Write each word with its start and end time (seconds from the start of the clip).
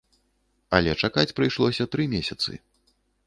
Але 0.77 0.91
чакаць 1.03 1.35
прыйшлося 1.39 1.87
тры 1.97 2.03
месяцы. 2.17 2.51